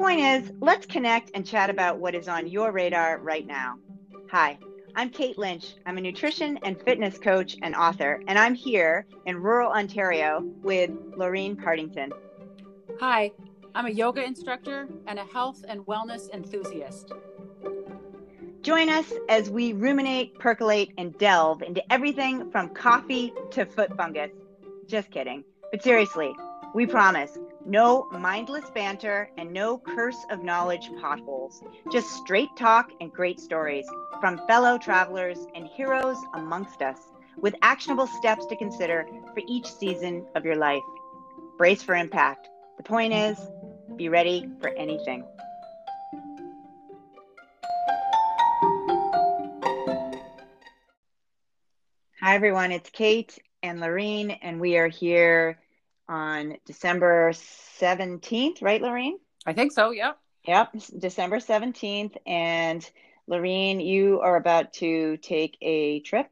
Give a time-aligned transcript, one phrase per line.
[0.00, 3.74] point is, let's connect and chat about what is on your radar right now.
[4.30, 4.58] Hi,
[4.94, 5.74] I'm Kate Lynch.
[5.84, 10.88] I'm a nutrition and fitness coach and author, and I'm here in rural Ontario with
[11.18, 12.14] Laureen Partington.
[12.98, 13.30] Hi,
[13.74, 17.12] I'm a yoga instructor and a health and wellness enthusiast.
[18.62, 24.30] Join us as we ruminate, percolate, and delve into everything from coffee to foot fungus.
[24.86, 25.44] Just kidding.
[25.70, 26.32] But seriously,
[26.74, 31.62] we promise no mindless banter and no curse of knowledge potholes.
[31.92, 33.86] Just straight talk and great stories
[34.20, 36.98] from fellow travelers and heroes amongst us
[37.36, 40.82] with actionable steps to consider for each season of your life.
[41.58, 42.48] Brace for impact.
[42.76, 43.38] The point is,
[43.96, 45.24] be ready for anything.
[52.20, 52.70] Hi, everyone.
[52.70, 55.58] It's Kate and Lorene, and we are here
[56.10, 59.18] on December 17th, right, Lorene?
[59.46, 60.18] I think so, yep.
[60.46, 62.16] Yep, December 17th.
[62.26, 62.88] And
[63.28, 66.26] Lorene, you are about to take a trip.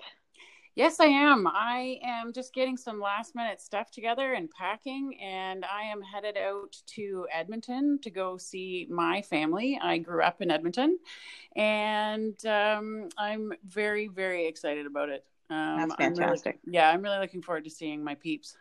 [0.74, 1.46] Yes, I am.
[1.48, 6.36] I am just getting some last minute stuff together and packing, and I am headed
[6.36, 9.78] out to Edmonton to go see my family.
[9.82, 10.98] I grew up in Edmonton,
[11.56, 15.24] and um, I'm very, very excited about it.
[15.50, 16.54] Um, That's fantastic.
[16.54, 18.56] I'm really, yeah, I'm really looking forward to seeing my peeps.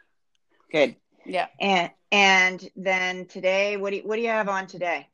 [0.72, 0.96] Good.
[1.28, 1.48] Yeah.
[1.60, 5.08] And and then today, what do you, what do you have on today?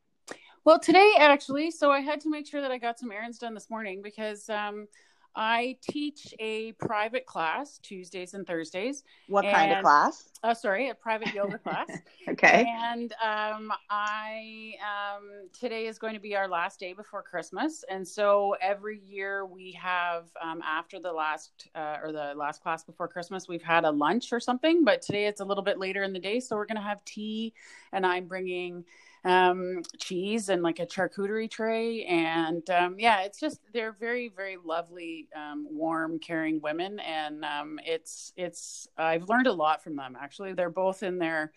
[0.64, 3.52] Well, today actually, so I had to make sure that I got some errands done
[3.52, 4.86] this morning because um,
[5.36, 9.02] I teach a private class Tuesdays and Thursdays.
[9.28, 10.30] What and, kind of class?
[10.44, 11.88] Oh, sorry, a private yoga class.
[12.28, 12.66] okay.
[12.68, 18.06] And um, I um, today is going to be our last day before Christmas, and
[18.06, 23.08] so every year we have um, after the last uh, or the last class before
[23.08, 24.84] Christmas, we've had a lunch or something.
[24.84, 27.04] But today it's a little bit later in the day, so we're going to have
[27.04, 27.54] tea,
[27.92, 28.84] and I'm bringing
[29.24, 32.04] um, cheese and like a charcuterie tray.
[32.04, 37.80] And um, yeah, it's just they're very very lovely, um, warm, caring women, and um,
[37.84, 40.16] it's it's I've learned a lot from them.
[40.20, 41.52] Actually, they're both in their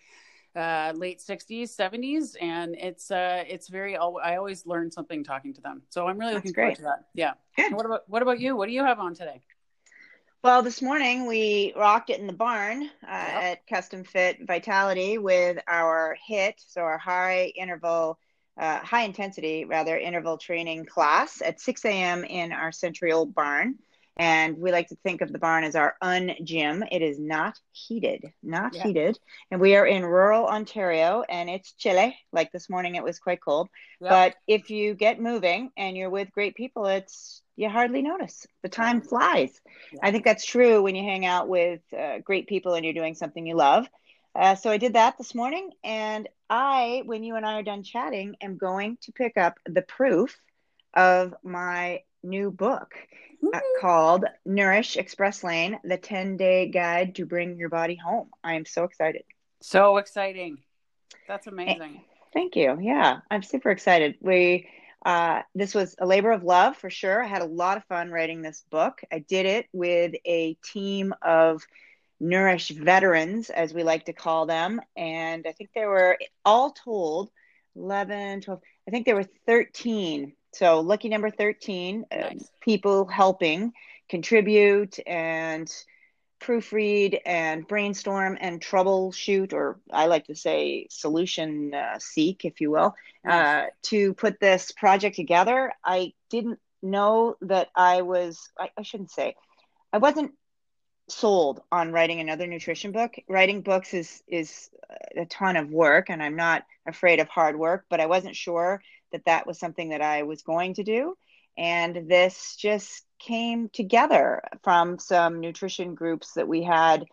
[0.56, 5.60] uh, late 60s 70s and it's uh it's very i always learn something talking to
[5.60, 6.62] them so i'm really That's looking great.
[6.64, 7.74] forward to that yeah Good.
[7.74, 9.40] what about what about you what do you have on today
[10.42, 13.42] well, this morning we rocked it in the barn uh, yep.
[13.42, 18.18] at Custom Fit Vitality with our HIT, so our high interval,
[18.56, 22.24] uh, high intensity rather interval training class at 6 a.m.
[22.24, 23.76] in our century old barn.
[24.16, 26.84] And we like to think of the barn as our un gym.
[26.90, 28.82] It is not heated, not yeah.
[28.82, 29.18] heated.
[29.52, 32.16] And we are in rural Ontario and it's chilly.
[32.32, 33.68] Like this morning, it was quite cold.
[34.00, 34.10] Yep.
[34.10, 38.46] But if you get moving and you're with great people, it's you hardly notice.
[38.62, 39.60] The time flies.
[39.92, 39.98] Yeah.
[40.04, 43.16] I think that's true when you hang out with uh, great people and you're doing
[43.16, 43.88] something you love.
[44.32, 47.82] Uh, so I did that this morning, and I, when you and I are done
[47.82, 50.38] chatting, am going to pick up the proof
[50.94, 52.94] of my new book
[53.52, 58.30] uh, called Nourish Express Lane: The 10 Day Guide to Bring Your Body Home.
[58.44, 59.24] I am so excited.
[59.62, 60.58] So exciting!
[61.26, 62.02] That's amazing.
[62.32, 62.78] Thank you.
[62.80, 64.14] Yeah, I'm super excited.
[64.20, 64.68] We
[65.04, 67.22] uh, this was a labor of love for sure.
[67.22, 69.00] I had a lot of fun writing this book.
[69.12, 71.62] I did it with a team of
[72.20, 74.80] Nourish veterans, as we like to call them.
[74.96, 77.30] And I think there were all told
[77.76, 80.32] 11, 12, I think there were 13.
[80.52, 82.42] So, lucky number 13 uh, nice.
[82.42, 83.72] uh, people helping
[84.08, 85.72] contribute and
[86.40, 92.70] proofread and brainstorm and troubleshoot, or I like to say solution uh, seek, if you
[92.70, 92.94] will,
[93.28, 95.72] uh, to put this project together.
[95.84, 99.34] I didn't know that I was, I, I shouldn't say,
[99.92, 100.32] I wasn't
[101.08, 103.16] sold on writing another nutrition book.
[103.28, 104.70] Writing books is is
[105.16, 108.82] a ton of work, and I'm not afraid of hard work, but I wasn't sure
[109.12, 111.16] that that was something that I was going to do.
[111.58, 117.06] And this just came together from some nutrition groups that we had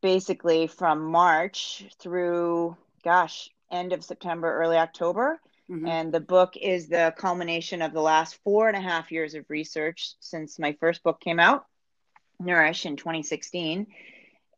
[0.00, 5.38] basically from March through, gosh, end of September, early October.
[5.70, 5.86] Mm-hmm.
[5.86, 9.44] And the book is the culmination of the last four and a half years of
[9.50, 11.66] research since my first book came out,
[12.40, 13.86] Nourish, in 2016.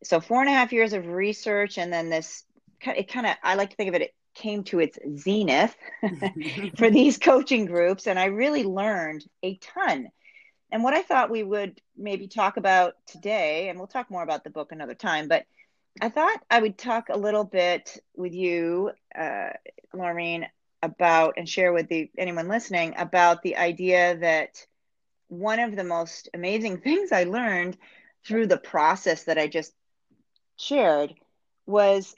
[0.04, 2.44] So, four and a half years of research, and then this,
[2.82, 5.76] it kind of, I like to think of it, it came to its zenith
[6.76, 8.06] for these coaching groups.
[8.06, 10.10] And I really learned a ton
[10.72, 14.44] and what I thought we would maybe talk about today, and we'll talk more about
[14.44, 15.44] the book another time, but
[16.00, 19.50] I thought I would talk a little bit with you, uh,
[19.94, 20.46] Laureen,
[20.82, 24.64] about and share with the anyone listening about the idea that
[25.28, 27.76] one of the most amazing things I learned
[28.24, 29.72] through the process that I just
[30.56, 31.14] shared
[31.66, 32.14] was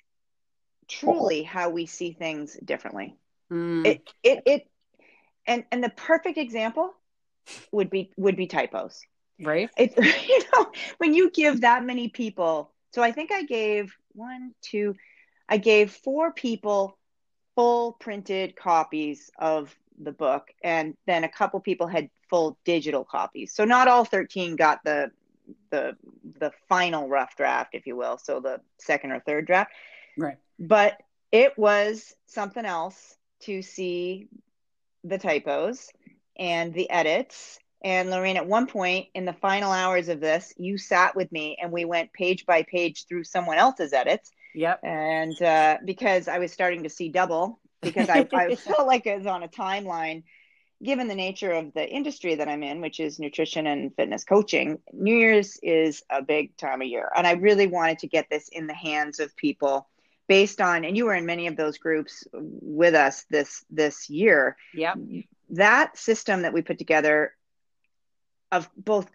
[0.89, 3.17] truly how we see things differently.
[3.51, 3.87] Mm.
[3.87, 4.71] It, it, it,
[5.47, 6.95] and, and the perfect example
[7.71, 9.01] would be, would be typos.
[9.41, 9.71] Right.
[9.77, 9.97] It's,
[10.29, 14.95] you know, when you give that many people, so I think I gave one, two,
[15.49, 16.99] I gave four people
[17.55, 23.55] full printed copies of the book, and then a couple people had full digital copies.
[23.55, 25.11] So not all 13 got the
[25.71, 25.97] the
[26.39, 29.73] the final rough draft, if you will, so the second or third draft.
[30.17, 30.39] Right.
[30.59, 31.01] But
[31.31, 34.29] it was something else to see
[35.05, 35.89] the typos
[36.39, 37.59] and the edits.
[37.85, 41.57] And Lorraine, at one point in the final hours of this, you sat with me
[41.61, 44.31] and we went page by page through someone else's edits.
[44.55, 44.81] Yep.
[44.85, 49.17] And uh, because I was starting to see double, because I, I felt like I
[49.17, 50.23] was on a timeline
[50.83, 54.79] given the nature of the industry that I'm in, which is nutrition and fitness coaching,
[54.93, 57.09] New Year's is a big time of year.
[57.15, 59.89] And I really wanted to get this in the hands of people
[60.29, 64.57] based on, and you were in many of those groups with us this this year.
[64.75, 64.95] Yeah.
[65.51, 67.35] That system that we put together
[68.51, 69.09] of both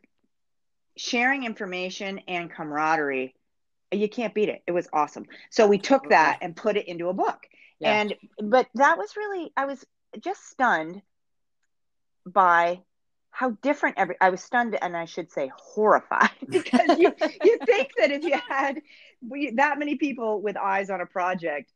[0.96, 3.36] sharing information and camaraderie,
[3.92, 4.64] you can't beat it.
[4.68, 5.26] It was awesome.
[5.50, 7.40] So we took that and put it into a book.
[7.80, 8.02] Yeah.
[8.02, 9.86] And but that was really I was
[10.20, 11.02] just stunned
[12.26, 12.82] by
[13.38, 17.14] how different every I was stunned and I should say horrified because you
[17.44, 18.82] you think that if you had
[19.22, 21.72] we, that many people with eyes on a project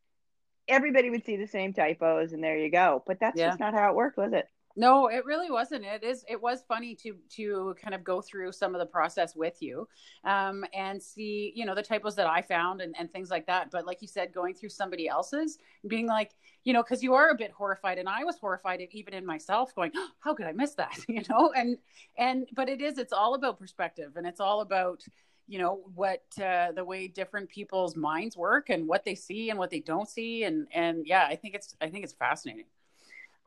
[0.68, 3.50] everybody would see the same typos and there you go but that's yeah.
[3.50, 5.86] just not how it worked was it no, it really wasn't.
[5.86, 6.24] It is.
[6.28, 9.88] It was funny to to kind of go through some of the process with you,
[10.24, 13.72] um, and see you know the typos that I found and, and things like that.
[13.72, 15.58] But like you said, going through somebody else's,
[15.88, 16.32] being like,
[16.64, 19.76] you know, because you are a bit horrified, and I was horrified even in myself,
[19.76, 20.98] going, oh, how could I miss that?
[21.08, 21.78] You know, and
[22.18, 22.98] and but it is.
[22.98, 25.04] It's all about perspective, and it's all about
[25.48, 29.60] you know what uh, the way different people's minds work and what they see and
[29.60, 32.66] what they don't see and and yeah i think it's i think it's fascinating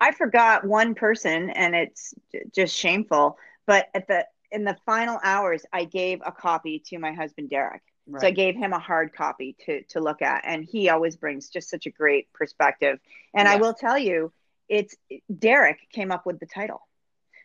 [0.01, 2.15] I forgot one person, and it's
[2.55, 3.39] just shameful.
[3.67, 7.83] But at the in the final hours, I gave a copy to my husband Derek.
[8.07, 8.21] Right.
[8.21, 11.49] So I gave him a hard copy to to look at, and he always brings
[11.49, 12.99] just such a great perspective.
[13.35, 13.55] And yeah.
[13.55, 14.33] I will tell you,
[14.69, 14.95] it's
[15.37, 16.87] Derek came up with the title,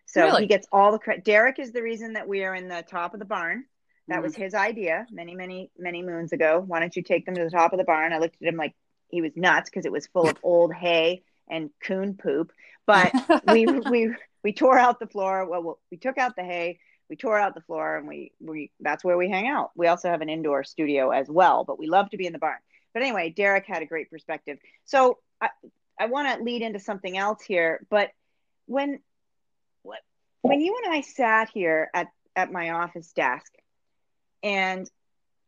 [0.06, 0.42] so really?
[0.42, 1.24] he gets all the credit.
[1.24, 3.66] Derek is the reason that we are in the top of the barn.
[4.07, 4.24] That mm-hmm.
[4.24, 6.63] was his idea many, many, many moons ago.
[6.66, 8.12] Why don't you take them to the top of the barn?
[8.12, 8.75] I looked at him like
[9.07, 12.51] he was nuts because it was full of old hay and coon poop.
[12.86, 13.13] But
[13.48, 15.46] we we we tore out the floor.
[15.46, 16.80] Well, we took out the hay.
[17.10, 19.72] We tore out the floor, and we we that's where we hang out.
[19.75, 22.40] We also have an indoor studio as well, but we love to be in the
[22.40, 22.60] barn.
[22.94, 24.57] But anyway, Derek had a great perspective.
[24.86, 25.50] So I
[26.00, 27.86] I want to lead into something else here.
[27.90, 28.12] But
[28.66, 29.00] when
[30.42, 33.52] when you and I sat here at at my office desk,
[34.44, 34.90] and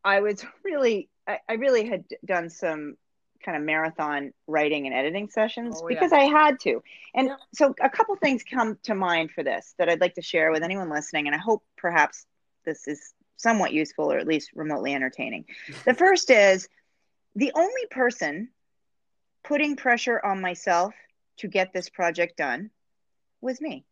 [0.04, 2.96] I was really I, I really had done some
[3.42, 6.18] kind of marathon writing and editing sessions oh, because yeah.
[6.18, 6.82] I had to.
[7.14, 7.36] And yeah.
[7.54, 10.62] so a couple things come to mind for this that I'd like to share with
[10.62, 12.26] anyone listening and I hope perhaps
[12.64, 15.46] this is somewhat useful or at least remotely entertaining.
[15.84, 16.68] the first is
[17.34, 18.48] the only person
[19.44, 20.94] putting pressure on myself
[21.38, 22.70] to get this project done
[23.40, 23.84] was me.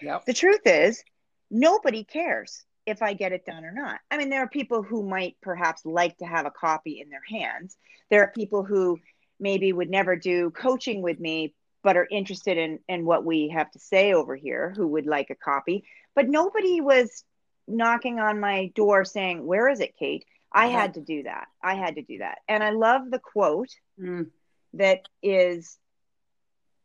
[0.00, 0.26] Yep.
[0.26, 1.02] The truth is
[1.50, 4.00] nobody cares if I get it done or not.
[4.10, 7.22] I mean, there are people who might perhaps like to have a copy in their
[7.28, 7.76] hands.
[8.10, 8.98] There are people who
[9.38, 13.70] maybe would never do coaching with me, but are interested in, in what we have
[13.72, 15.84] to say over here, who would like a copy.
[16.14, 17.24] But nobody was
[17.68, 20.24] knocking on my door saying, Where is it, Kate?
[20.52, 20.78] I uh-huh.
[20.78, 21.46] had to do that.
[21.62, 22.38] I had to do that.
[22.48, 23.70] And I love the quote
[24.00, 24.26] mm.
[24.74, 25.78] that is,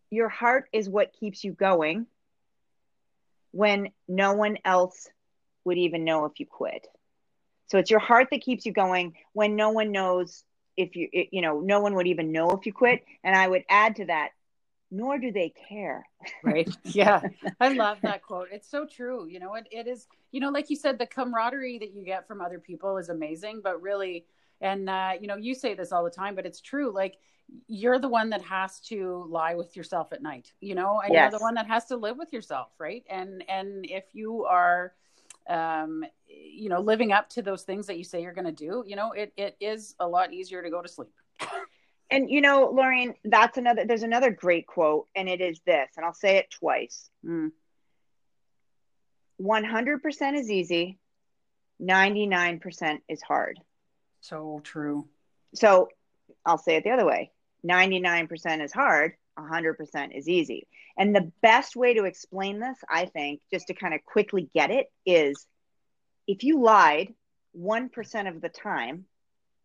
[0.09, 2.07] Your heart is what keeps you going
[3.51, 5.07] when no one else
[5.67, 6.87] would even know if you quit.
[7.67, 10.43] So it's your heart that keeps you going when no one knows
[10.75, 13.03] if you, you know, no one would even know if you quit.
[13.23, 14.29] And I would add to that,
[14.89, 16.07] nor do they care.
[16.43, 16.69] right.
[16.83, 17.21] Yeah.
[17.59, 18.47] I love that quote.
[18.51, 19.27] It's so true.
[19.27, 22.27] You know, it, it is, you know, like you said, the camaraderie that you get
[22.27, 24.25] from other people is amazing, but really,
[24.61, 26.91] and, uh, you know, you say this all the time, but it's true.
[26.93, 27.17] Like,
[27.67, 31.31] you're the one that has to lie with yourself at night, you know, and yes.
[31.31, 33.03] you're the one that has to live with yourself, right?
[33.09, 34.93] And and if you are
[35.49, 38.83] um, you know, living up to those things that you say you're going to do,
[38.85, 41.13] you know, it, it is a lot easier to go to sleep.
[42.09, 43.83] And you know, Lauren, that's another.
[43.85, 47.09] There's another great quote, and it is this, and I'll say it twice.
[47.25, 47.51] Mm.
[49.41, 50.97] 100% is easy,
[51.81, 53.59] 99% is hard.
[54.21, 55.07] So true.
[55.53, 55.89] So
[56.45, 57.31] I'll say it the other way
[57.65, 60.67] 99% is hard, 100% is easy.
[60.97, 64.71] And the best way to explain this, I think, just to kind of quickly get
[64.71, 65.45] it, is
[66.27, 67.13] if you lied
[67.57, 69.05] 1% of the time,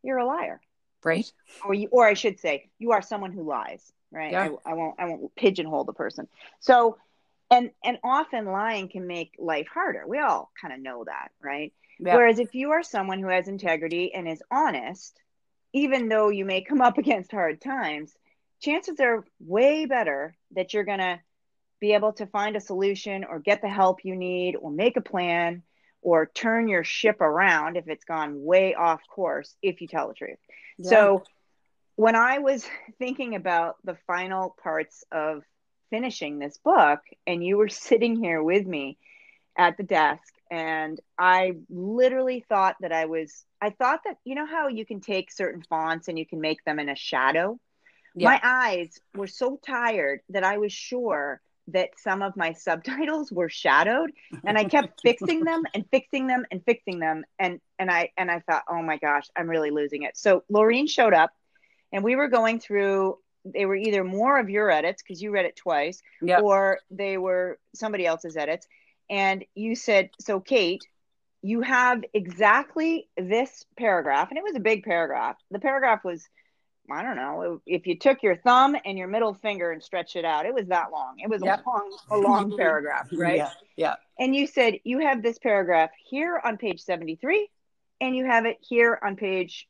[0.03, 0.61] you're a liar.
[1.05, 1.31] Right.
[1.65, 3.93] Or you, or I should say, you are someone who lies.
[4.13, 4.33] right?
[4.33, 4.51] Yeah.
[4.65, 6.29] I, I won't I won't pigeonhole the person.
[6.61, 6.99] So
[7.51, 10.05] and and often lying can make life harder.
[10.07, 11.73] We all kind of know that, right?
[11.99, 12.15] Yeah.
[12.15, 15.21] Whereas if you are someone who has integrity and is honest,
[15.73, 18.15] even though you may come up against hard times,
[18.63, 21.21] chances are way better that you're going to
[21.81, 25.01] be able to find a solution or get the help you need or make a
[25.01, 25.63] plan
[26.01, 30.15] or turn your ship around if it's gone way off course if you tell the
[30.15, 30.39] truth.
[30.79, 30.91] Yeah.
[30.91, 31.23] So
[31.97, 32.67] when I was
[32.99, 35.43] thinking about the final parts of
[35.91, 38.97] finishing this book and you were sitting here with me
[39.59, 44.47] at the desk and I literally thought that I was I thought that you know
[44.47, 47.59] how you can take certain fonts and you can make them in a shadow.
[48.15, 48.31] Yeah.
[48.31, 53.49] My eyes were so tired that I was sure that some of my subtitles were
[53.49, 54.11] shadowed
[54.45, 58.31] and I kept fixing them and fixing them and fixing them and and I and
[58.31, 61.31] I thought, "Oh my gosh, I'm really losing it." So Laureen showed up
[61.93, 65.47] and we were going through they were either more of your edits because you read
[65.47, 66.41] it twice yeah.
[66.41, 68.69] or they were somebody else's edits
[69.11, 70.83] and you said, "So Kate,
[71.43, 75.37] you have exactly this paragraph." And it was a big paragraph.
[75.51, 76.29] The paragraph was
[76.93, 80.25] I don't know, if you took your thumb and your middle finger and stretched it
[80.25, 81.15] out, it was that long.
[81.19, 81.65] It was Yep.
[81.65, 83.37] a long a long paragraph, right?
[83.39, 83.51] Yeah.
[83.77, 83.95] Yeah.
[84.19, 87.49] And you said you have this paragraph here on page 73
[88.01, 89.67] and you have it here on page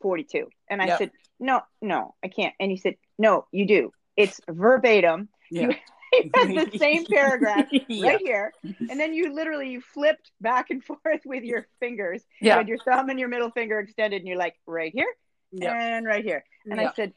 [0.00, 0.48] 42.
[0.68, 0.98] And I Yep.
[0.98, 3.92] said, "No, no, I can't." And you said, "No, you do.
[4.16, 5.28] It's verbatim.
[5.50, 5.68] Yeah.
[6.12, 8.08] You have the same paragraph yeah.
[8.08, 12.48] right here and then you literally you flipped back and forth with your fingers you
[12.48, 12.56] Yeah.
[12.56, 15.06] had your thumb and your middle finger extended and you're like right here
[15.52, 15.96] Yeah.
[15.96, 16.90] and right here and Yeah.
[16.90, 17.12] i said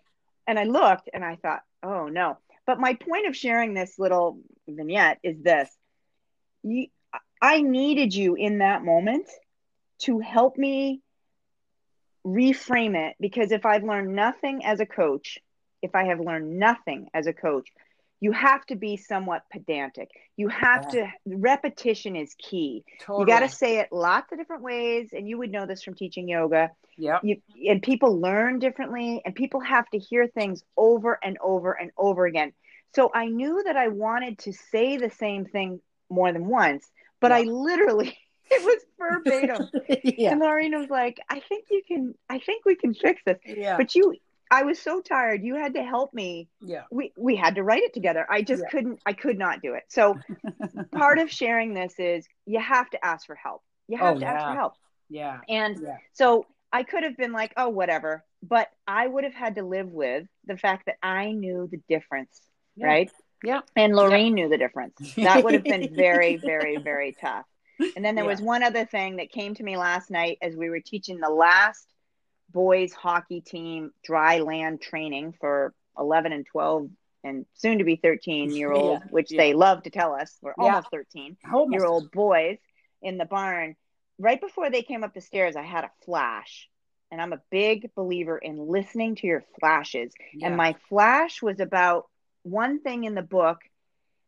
[0.48, 4.40] and i looked and i thought oh no but my point of sharing this little
[4.68, 5.70] vignette is this
[6.63, 6.88] you,
[7.42, 9.30] i needed you in that moment
[10.00, 11.02] to help me
[12.25, 15.38] reframe it because if i've learned nothing as a coach
[15.82, 17.68] if i have learned nothing as a coach
[18.24, 23.20] you have to be somewhat pedantic you have to repetition is key Totally.
[23.22, 25.94] you got to say it lots of different ways and you would know this from
[25.94, 27.20] teaching yoga Yeah.
[27.22, 27.36] you
[27.70, 32.25] and people learn differently and people have to hear things over and over and over
[32.25, 32.53] again
[32.96, 36.89] so i knew that i wanted to say the same thing more than once
[37.20, 38.18] but i literally
[38.51, 39.70] it was verbatim
[40.03, 40.32] yeah.
[40.32, 43.75] and Lorraine was like i think you can i think we can fix this Yeah.
[43.77, 44.15] but you
[44.53, 46.83] i was so tired you had to help me yeah.
[46.91, 48.69] we we had to write it together i just Yeah.
[48.69, 50.17] couldn't i could not do it so
[50.91, 54.25] part of sharing this is you have to ask for help you have Oh, to
[54.25, 54.74] ask for help
[55.10, 55.39] Yeah.
[55.50, 55.98] and Yeah.
[56.13, 56.45] so
[56.75, 58.24] I could have been like, oh, whatever.
[58.41, 62.41] But I would have had to live with the fact that I knew the difference,
[62.75, 62.88] Yeah.
[62.88, 63.12] right?
[63.43, 63.62] Yeah.
[63.75, 64.95] And Lorraine knew the difference.
[65.17, 67.45] That would have been very, very, very tough.
[67.95, 70.72] And then there was one other thing that came to me last night as we
[70.72, 71.92] were teaching the last
[72.53, 76.89] boys hockey team dry land training for 11 and 12
[77.24, 79.07] and soon to be 13 year old, Yeah.
[79.10, 79.38] which Yeah.
[79.38, 80.65] they love to tell us we're Yeah.
[80.65, 81.74] almost 13 Almost.
[81.74, 82.57] year old boys
[83.01, 83.75] in the barn.
[84.19, 86.69] Right before they came up the stairs, I had a flash.
[87.12, 90.13] And I'm a big believer in listening to your flashes.
[90.41, 92.10] And my flash was about
[92.41, 93.60] one thing in the book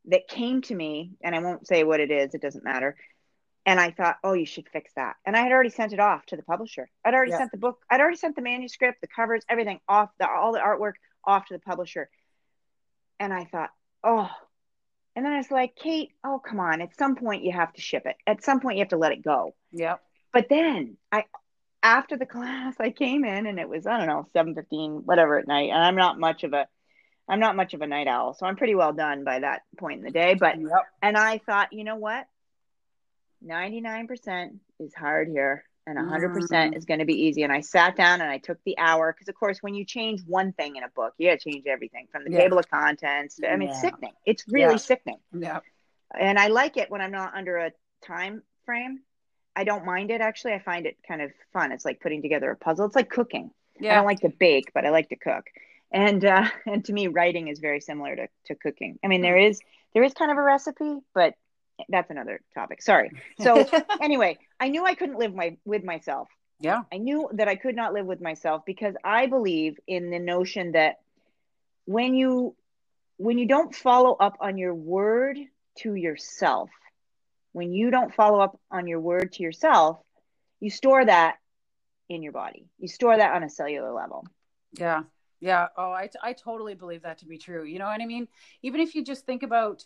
[0.06, 2.96] that came to me, and I won't say what it is, it doesn't matter.
[3.68, 5.16] And I thought, oh, you should fix that.
[5.26, 6.88] And I had already sent it off to the publisher.
[7.04, 7.40] I'd already Yeah.
[7.40, 10.60] sent the book, I'd already sent the manuscript, the covers, everything off, the, all the
[10.60, 10.94] artwork
[11.26, 12.10] off to the publisher.
[13.20, 13.72] And I thought,
[14.04, 14.30] oh,
[15.16, 16.82] and then I was like, Kate, oh, come on.
[16.82, 18.18] At some point, you have to ship it.
[18.28, 19.56] At some point, you have to let it go.
[19.72, 19.96] yeah.
[20.34, 21.24] But then I,
[21.82, 25.48] after the class, I came in and it was, I don't know, 7.15, whatever at
[25.48, 25.70] night.
[25.72, 26.68] And I'm not much of a,
[27.30, 28.34] I'm not much of a night owl.
[28.34, 30.36] So I'm pretty well done by that point in the day.
[30.36, 30.70] But, Yep.
[31.02, 32.28] and I thought, you know what?
[33.44, 36.78] 99% is hard here and 100% Mm.
[36.78, 37.44] is going to be easy.
[37.44, 40.22] And I sat down and I took the hour because, of course, when you change
[40.26, 42.40] one thing in a book, you got to change everything from the Yeah.
[42.40, 43.36] table of contents.
[43.36, 43.90] To, I mean, it's Yeah.
[43.92, 44.14] sickening.
[44.26, 44.78] It's really Yeah.
[44.78, 45.60] sickening Yeah.
[46.16, 49.02] and I like it when I'm not under a time frame.
[49.56, 50.54] I don't mind it actually.
[50.54, 51.72] I find it kind of fun.
[51.72, 52.86] It's like putting together a puzzle.
[52.88, 53.52] It's like cooking.
[53.80, 53.92] Yeah.
[53.92, 55.46] I don't like to bake, but I like to cook.
[55.92, 58.98] And uh, and to me, writing is very similar to, to cooking.
[59.04, 59.62] I mean, there is
[59.94, 61.36] there is kind of a recipe, but
[61.90, 62.82] that's another topic.
[62.82, 63.12] Sorry.
[63.40, 63.68] So
[64.02, 66.28] anyway, I knew I couldn't live my with myself.
[66.60, 66.84] yeah.
[66.92, 70.74] I knew that I could not live with myself because I believe in the notion
[70.74, 70.98] that
[71.86, 72.56] when you
[73.18, 75.38] when you don't follow up on your word
[75.80, 76.70] to yourself,
[77.54, 80.00] when you don't follow up on your word to yourself,
[80.60, 81.36] you store that
[82.10, 82.68] in your body.
[82.78, 84.26] You store that on a cellular level.
[84.74, 85.04] Yeah.
[85.40, 85.68] Yeah.
[85.78, 87.64] Oh, I, I totally believe that to be true.
[87.64, 88.28] You know what I mean?
[88.62, 89.84] Even if you just think about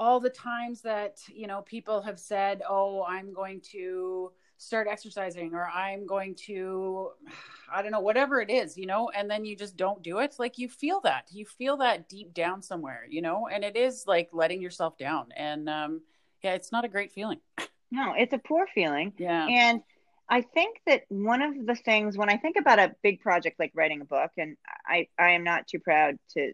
[0.00, 5.54] all the times that, you know, people have said, oh, I'm going to start exercising
[5.54, 7.10] or I'm going to,
[7.72, 10.36] I don't know, whatever it is, you know, and then you just don't do it.
[10.38, 14.04] Like you feel that, you feel that deep down somewhere, you know, and it is
[14.06, 15.28] like letting yourself down.
[15.36, 16.00] And um,
[16.42, 17.40] yeah, it's not a great feeling.
[17.92, 19.12] No, it's a poor feeling.
[19.18, 19.48] Yeah.
[19.48, 19.82] And
[20.28, 23.72] I think that one of the things when I think about a big project like
[23.74, 26.52] writing a book, and I, I am not too proud to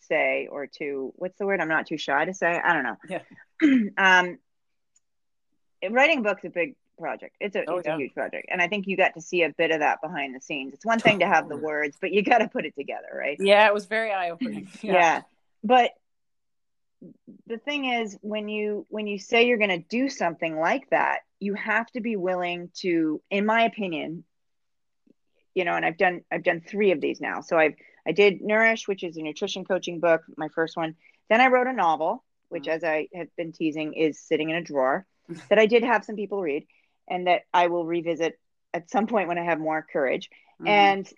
[0.00, 1.60] say or to what's the word?
[1.60, 2.60] I'm not too shy to say.
[2.62, 2.96] I don't know.
[3.08, 3.22] Yeah.
[3.98, 4.38] um,
[5.90, 7.36] writing a book is a big project.
[7.40, 7.94] It's a Oh, it's yeah.
[7.94, 10.34] a huge project, and I think you got to see a bit of that behind
[10.34, 10.74] the scenes.
[10.74, 13.36] It's one thing to have the words, but you got to put it together, right?
[13.40, 14.68] Yeah, it was very eye opening.
[14.82, 15.22] yeah.
[15.62, 15.92] but
[17.46, 21.20] the thing is when you when you say you're going to do something like that
[21.38, 24.24] you have to be willing to in my opinion
[25.54, 27.74] you know and i've done i've done three of these now so i've
[28.08, 30.94] i did nourish which is a nutrition coaching book my first one
[31.28, 32.72] then i wrote a novel which Mhm.
[32.76, 35.06] as i have been teasing is sitting in a drawer
[35.50, 36.66] that i did have some people read
[37.08, 38.38] and that i will revisit
[38.74, 40.68] at some point when i have more courage Mhm.
[40.68, 41.12] and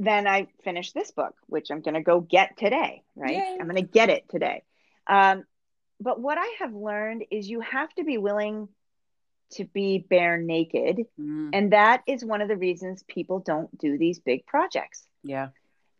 [0.00, 3.34] then I finished this book, which I'm going to go get today, right?
[3.38, 3.56] Yay.
[3.60, 4.62] I'm going to get it today.
[5.08, 5.42] Um,
[5.98, 8.68] but what I have learned is you have to be willing
[9.54, 10.98] to be bare naked.
[11.18, 11.50] Mhm.
[11.52, 15.04] And that is one of the reasons people don't do these big projects.
[15.24, 15.48] yeah.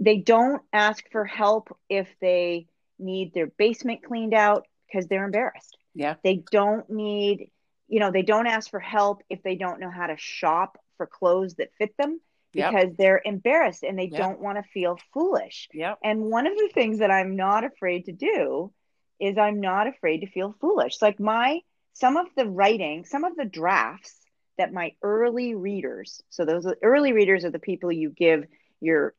[0.00, 2.66] They don't ask for help if they
[2.98, 5.76] need their basement cleaned out because they're embarrassed.
[5.94, 6.14] Yeah.
[6.22, 7.50] They don't need,
[7.88, 11.06] you know, they don't ask for help if they don't know how to shop for
[11.06, 12.20] clothes that fit them
[12.54, 12.72] Yep.
[12.72, 14.18] because they're embarrassed and they Yep.
[14.18, 15.68] don't want to feel foolish.
[15.72, 15.98] Yep.
[16.02, 18.72] And one of the things that I'm not afraid to do
[19.20, 21.02] is I'm not afraid to feel foolish.
[21.02, 21.60] Like my
[21.92, 24.16] some of the writing, some of the drafts
[24.56, 28.44] that my early readers, so those early readers are the people you give
[28.80, 29.14] your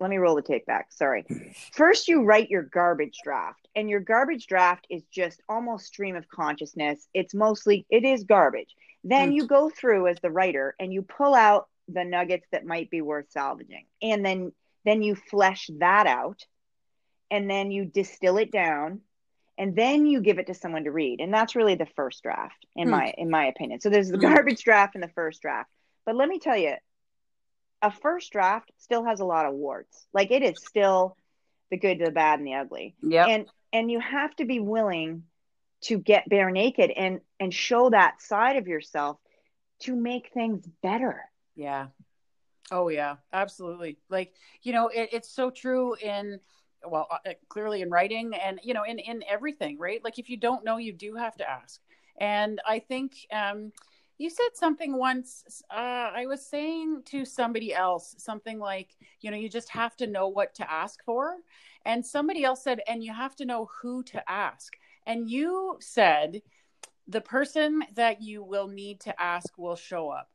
[0.00, 0.92] let me roll the take back.
[0.92, 1.24] Sorry.
[1.72, 6.28] First you write your garbage draft and your garbage draft is just almost stream of
[6.28, 7.08] consciousness.
[7.14, 8.74] It's mostly it is garbage.
[9.04, 9.34] Then Mm.
[9.34, 13.00] you go through as the writer and you pull out the nuggets that might be
[13.00, 13.86] worth salvaging.
[14.02, 14.52] And then
[14.84, 16.44] then you flesh that out
[17.30, 19.00] and then you distill it down
[19.58, 22.64] and then you give it to someone to read and that's really the first draft
[22.76, 22.92] in Hmm.
[22.92, 24.22] my in my opinion so there's the Hmm.
[24.34, 25.68] garbage draft and the first draft
[26.04, 26.74] but let me tell you
[27.86, 31.16] a first draft still has a lot of warts like it is still
[31.70, 33.28] the good the bad and the ugly Yep.
[33.28, 35.22] and and you have to be willing
[35.82, 39.18] to get bare naked and and show that side of yourself
[39.80, 41.88] to make things better Yeah.
[42.72, 43.98] Oh yeah, absolutely.
[44.08, 46.40] Like, you know, it, it's so true in
[46.88, 50.02] well, uh, clearly in writing and you know, in in everything, right?
[50.02, 51.80] Like if you don't know, you do have to ask.
[52.18, 53.72] And I think um
[54.18, 59.36] you said something once uh, I was saying to somebody else something like, you know,
[59.36, 61.36] you just have to know what to ask for.
[61.84, 64.74] And somebody else said and you have to know who to ask.
[65.06, 66.42] And you said
[67.06, 70.30] the person that you will need to ask will show up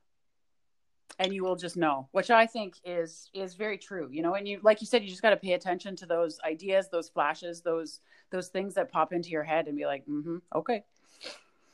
[1.19, 4.47] and you will just know which i think is is very true you know and
[4.47, 7.61] you like you said you just got to pay attention to those ideas those flashes
[7.61, 7.99] those
[8.31, 10.83] those things that pop into your head and be like mm-hmm okay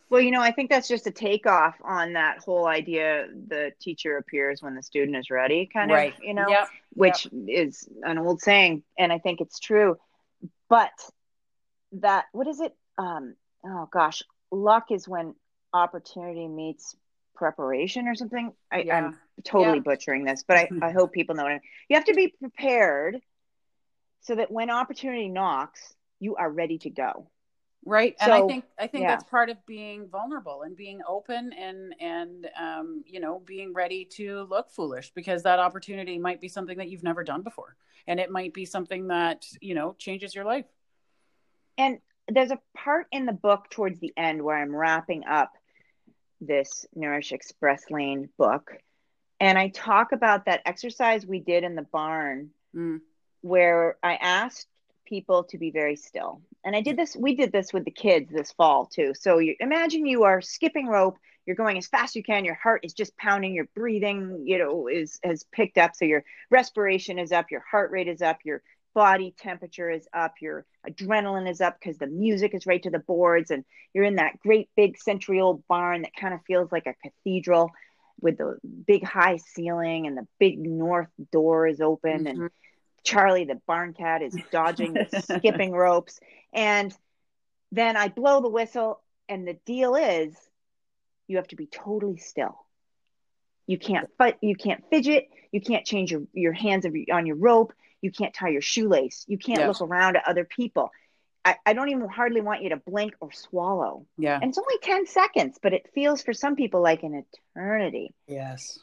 [0.09, 4.17] Well, you know, I think that's just a takeoff on that whole idea the teacher
[4.17, 6.67] appears when the student is ready, kind right of, you know, yep
[6.97, 9.97] which is an old saying, and I think it's true.
[10.67, 10.91] But
[11.93, 12.75] that, what is it?
[12.97, 15.35] Um, oh gosh, luck is when
[15.73, 16.95] opportunity meets
[17.35, 18.51] preparation or something.
[18.71, 18.97] I, Yeah.
[18.97, 19.83] I'm totally Yeah.
[19.83, 21.61] butchering this, but I, I hope people know it.
[21.87, 23.21] You have to be prepared
[24.21, 27.29] so that when opportunity knocks, you are ready to go.
[27.85, 29.09] Right and i think i think yeah.
[29.09, 34.05] that's part of being vulnerable and being open and and um you know being ready
[34.05, 37.75] to look foolish because that opportunity might be something that you've never done before
[38.07, 40.65] and it might be something that you know changes your life
[41.77, 45.53] And there's a part in the book towards the end where I'm wrapping up
[46.41, 48.71] this Nourish Express Lane book.
[49.39, 53.01] And I talk about that exercise we did in the barn Mm.
[53.41, 54.67] where I asked
[55.07, 56.41] people to be very still.
[56.63, 59.13] And I did this, we did this with the kids this fall too.
[59.19, 62.55] So you imagine you are skipping rope, you're going as fast as you can, your
[62.55, 65.95] heart is just pounding, your breathing, you know, is has picked up.
[65.95, 68.61] So your respiration is up, your heart rate is up, your
[68.93, 72.99] body temperature is up, your adrenaline is up because the music is right to the
[72.99, 76.87] boards, and you're in that great big century old barn that kind of feels like
[76.87, 77.71] a cathedral
[78.19, 82.49] with the big high ceiling and the big north door is open and Mhm.
[83.07, 86.19] Charlie the barn cat is dodging the skipping ropes
[86.51, 86.93] and
[87.71, 90.35] then I blow the whistle and the deal is
[91.27, 92.57] you have to be totally still.
[93.65, 97.37] You can't but you can't fidget, you can't change your, your hands of, on your
[97.37, 100.91] rope, you can't tie your shoelace, you can't look around at other people.
[101.45, 104.05] I, I don't even hardly want you to blink or swallow.
[104.17, 104.37] Yeah.
[104.41, 107.23] And it's only 10 seconds, but it feels for some people like an
[107.55, 108.13] eternity.
[108.27, 108.79] Yes.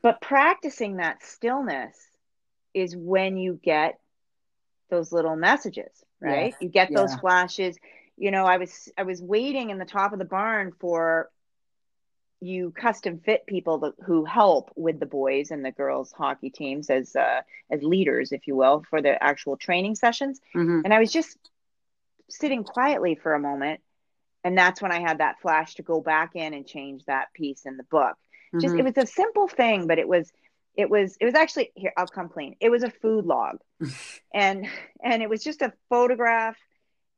[0.00, 1.96] But practicing that stillness
[2.74, 3.98] is when you get
[4.90, 6.56] those little messages, right?
[6.60, 7.78] You get those flashes.
[8.16, 11.30] You know, I was I was waiting in the top of the barn for
[12.40, 16.90] you custom fit people that, who help with the boys and the girls hockey teams
[16.90, 20.40] as uh, as leaders, if you will, for the actual training sessions.
[20.54, 21.38] hmm And I was just
[22.30, 23.80] sitting quietly for a moment,
[24.44, 27.66] and that's when I had that flash to go back in and change that piece
[27.66, 28.16] in the book.
[28.60, 28.78] Just Mhm.
[28.78, 30.32] it was a simple thing, but it was
[30.76, 32.56] it was it was actually here I'll come clean.
[32.60, 33.58] It was a food log,
[34.34, 34.66] and
[35.02, 36.56] and it was just a photograph,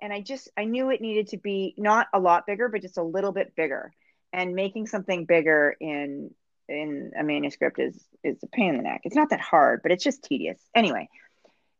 [0.00, 2.98] and I just I knew it needed to be not a lot bigger, but just
[2.98, 3.92] a little bit bigger.
[4.32, 6.30] And making something bigger in
[6.68, 9.02] in a manuscript is is a pain in the neck.
[9.04, 10.60] It's not that hard, but it's just tedious.
[10.74, 11.08] Anyway,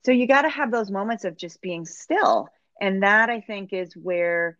[0.05, 2.49] so you got to have those moments of just being still,
[2.81, 4.57] and that I think is where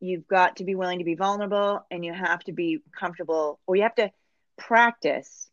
[0.00, 3.76] you've got to be willing to be vulnerable and you have to be comfortable or
[3.76, 4.10] you have to
[4.56, 5.49] practice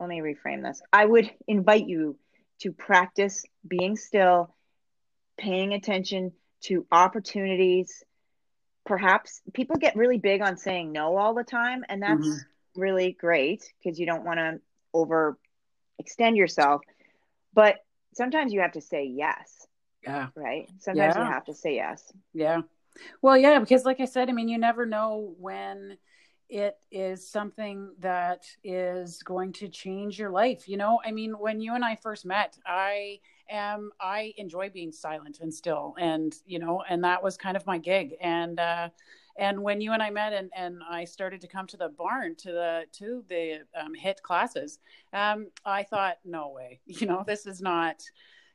[0.00, 2.16] let me reframe this i would invite you
[2.60, 4.54] to practice being still
[5.36, 8.02] paying attention to opportunities
[8.86, 12.44] perhaps people get really big on saying no all the time and that's Mhm.
[12.76, 14.60] really great because you don't want to
[14.92, 15.38] over
[15.98, 16.82] extend yourself
[17.52, 17.76] but
[18.14, 19.66] sometimes you have to say yes
[20.02, 20.28] Yeah.
[20.34, 21.24] right sometimes Yeah.
[21.24, 22.62] you have to say yes Yeah.
[23.20, 25.98] Well, yeah, because like I said, I mean, you never know when
[26.48, 30.68] it is something that is going to change your life.
[30.68, 34.92] You know, I mean, when you and I first met, I am, I enjoy being
[34.92, 35.94] silent and still.
[35.98, 38.14] And, you know, and that was kind of my gig.
[38.20, 38.90] And, uh,
[39.36, 42.36] and when you and I met and, and I started to come to the barn
[42.36, 44.78] to the to the um, hit classes,
[45.12, 48.02] um, I thought, no way, you know, this is not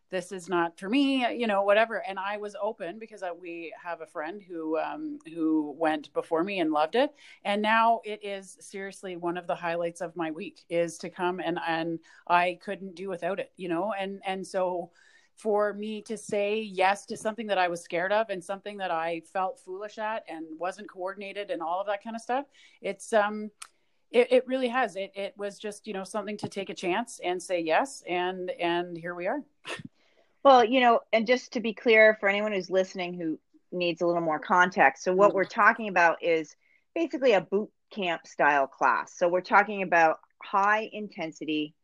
[0.10, 2.04] this is not for me, you know, whatever.
[2.08, 6.44] And I was open because I, we have a friend who um, who went before
[6.44, 10.32] me and loved it, and now it is seriously one of the highlights of my
[10.32, 14.46] week is to come and and I couldn't do without it, you know, and and
[14.46, 14.92] so
[15.36, 18.92] for me to say yes to something that I was scared of and something that
[18.92, 22.46] I felt foolish at and wasn't coordinated and all of that kind of stuff,
[22.82, 23.50] it's um
[24.12, 24.96] it, it really has.
[24.96, 28.52] It it was just, you know, something to take a chance and say yes and
[28.60, 29.42] and here we are.
[30.44, 33.40] Well, you know, and just to be clear for anyone who's listening who
[33.72, 35.04] needs a little more context.
[35.04, 35.36] So, what Mhm.
[35.36, 36.56] we're talking about is
[36.96, 39.14] basically a boot camp style class.
[39.14, 41.76] So, we're talking about high intensity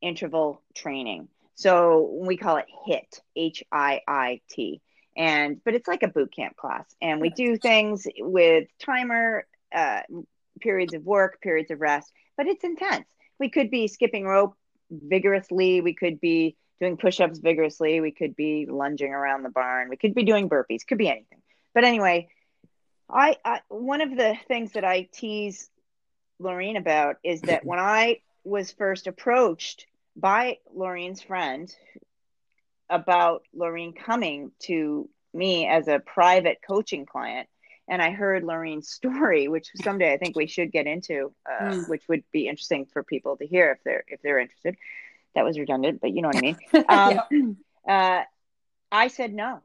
[0.00, 1.28] interval training.
[1.54, 4.80] So, we call it HIT, H I I T.
[5.16, 6.94] And, but it's like a boot camp class.
[7.00, 10.02] And we do things with timer, uh,
[10.60, 13.06] periods of work, periods of rest, but it's intense.
[13.38, 14.56] We could be skipping rope
[14.90, 15.80] vigorously.
[15.82, 18.00] We could be doing push-ups vigorously.
[18.00, 19.88] We could be lunging around the barn.
[19.88, 20.86] We could be doing burpees.
[20.86, 21.40] Could be anything.
[21.74, 22.28] But anyway
[23.12, 25.68] I, I one of the things that i tease
[26.38, 31.74] Lorraine about is that when i was first approached by Lorraine's friend
[32.90, 37.48] about Lorraine coming to me as a private coaching client
[37.88, 41.88] and i heard Lorraine's story which someday i think we should get into uh, Mm.
[41.88, 44.76] which would be interesting for people to hear if they're if they're interested
[45.34, 47.22] that was redundant but you know what i mean Yeah.
[47.30, 47.56] um,
[47.88, 48.22] uh,
[48.92, 49.60] I said no.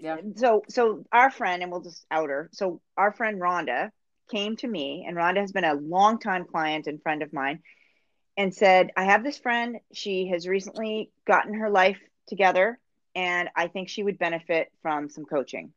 [0.00, 0.18] Yeah.
[0.36, 2.48] So, so our friend, and we'll just out her.
[2.52, 3.90] So, our friend Rhonda
[4.30, 7.60] came to me, and Rhonda has been a longtime client and friend of mine,
[8.36, 9.80] and said, "I have this friend.
[9.92, 12.78] She has recently gotten her life together,
[13.16, 15.72] and I think she would benefit from some coaching."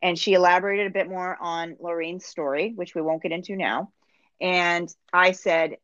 [0.00, 3.90] And she elaborated a bit more on Lorraine's story, which we won't get into now.
[4.40, 5.76] And I said,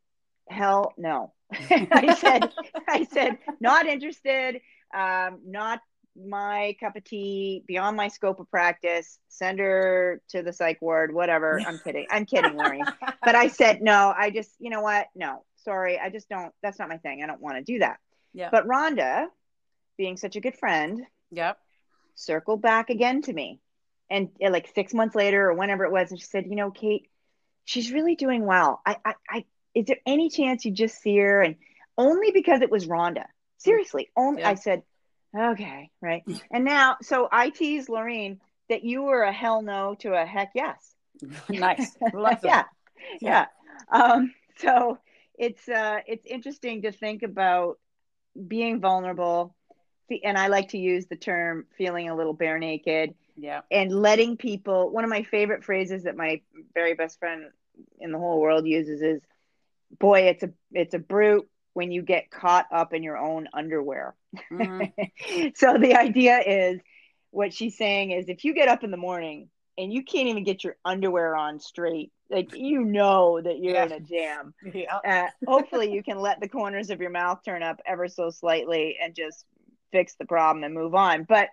[0.49, 2.51] "Hell no." I said,
[2.89, 4.61] I said, not interested.
[4.95, 5.81] Um, not
[6.17, 7.63] my cup of tea.
[7.67, 9.19] Beyond my scope of practice.
[9.29, 11.15] Send her to the psych ward.
[11.15, 11.61] Whatever.
[11.67, 12.07] I'm kidding.
[12.11, 12.83] I'm kidding, Lori.
[13.25, 14.13] But I said no.
[14.17, 15.07] I just, you know what?
[15.15, 15.99] No, sorry.
[15.99, 16.53] I just don't.
[16.63, 17.23] That's not my thing.
[17.23, 17.99] I don't want to do that.
[18.35, 18.49] yeah.
[18.51, 19.27] But Rhonda,
[19.99, 21.59] being such a good friend, Yep.
[22.15, 23.61] circled back again to me,
[24.11, 26.71] and uh, like six months later or whenever it was, and she said, you know,
[26.71, 27.09] Kate,
[27.65, 28.81] she's really doing well.
[28.85, 31.43] I, I, I is there any chance you just see her?
[31.43, 31.57] And
[31.99, 33.25] only because it was Rhonda.
[33.59, 34.51] Seriously, only Yeah.
[34.51, 34.83] I said,
[35.37, 36.23] okay, right.
[36.51, 40.53] And now, so I tease Lorraine that you were a hell no to a heck
[40.55, 40.95] yes.
[41.49, 41.97] nice.
[42.03, 42.65] Yeah, Yeah.
[43.21, 43.47] yeah.
[43.91, 44.99] Um, so
[45.39, 47.79] it's uh, it's interesting to think about
[48.49, 49.55] being vulnerable,
[50.25, 53.61] and I like to use the term feeling a little bare naked Yeah.
[53.71, 54.91] and letting people.
[54.91, 56.41] One of my favorite phrases that my
[56.75, 57.45] very best friend
[58.01, 59.23] in the whole world uses is,
[59.99, 64.15] "Boy, it's a it's a brute when you get caught up in your own underwear."
[64.51, 64.93] Mhm.
[65.57, 66.81] so the idea is
[67.31, 70.45] what she's saying is if you get up in the morning and you can't even
[70.45, 73.85] get your underwear on straight, like you know that you're yeah.
[73.87, 74.55] in a jam.
[74.73, 74.99] Yeah.
[75.05, 78.99] Uh, hopefully, you can let the corners of your mouth turn up ever so slightly
[79.03, 79.45] and just
[79.91, 81.25] fix the problem and move on.
[81.25, 81.49] But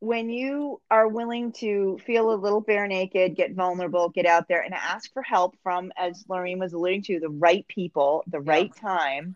[0.00, 4.62] when you are willing to feel a little bare naked, get vulnerable, get out there
[4.62, 8.52] and ask for help from, as Lorraine was alluding to, the right people, the yeah.
[8.52, 9.34] right time,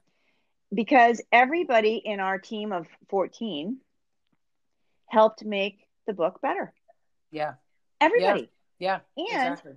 [0.72, 3.78] because everybody in our team of 14
[5.06, 6.72] helped make the book better.
[7.32, 7.54] Yeah.
[8.00, 8.48] Everybody.
[8.78, 9.00] Yeah.
[9.16, 9.72] yeah and exactly.